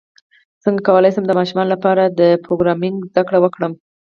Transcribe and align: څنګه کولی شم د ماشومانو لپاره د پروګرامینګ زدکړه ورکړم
څنګه 0.63 0.81
کولی 0.87 1.09
شم 1.15 1.23
د 1.27 1.31
ماشومانو 1.39 1.73
لپاره 1.75 2.03
د 2.19 2.21
پروګرامینګ 2.45 2.97
زدکړه 3.11 3.37
ورکړم 3.41 3.73